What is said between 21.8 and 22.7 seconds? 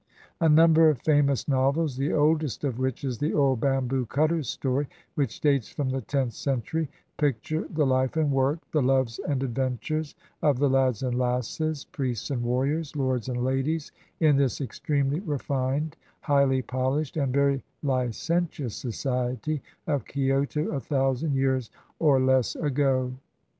or less